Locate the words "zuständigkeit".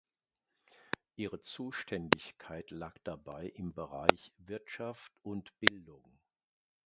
1.41-2.71